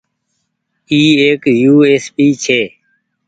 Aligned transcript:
اي 0.91 1.01
ايڪ 1.23 1.41
يو 1.63 1.75
ايس 1.87 2.05
پي 2.15 2.25
ڇي۔ 2.43 2.61